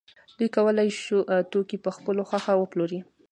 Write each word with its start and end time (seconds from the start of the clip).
دوی 0.37 0.49
کولای 0.55 0.89
شو 1.03 1.17
توکي 1.51 1.77
په 1.85 1.89
خپله 1.97 2.21
خوښه 2.29 2.53
وپلوري 2.57 2.99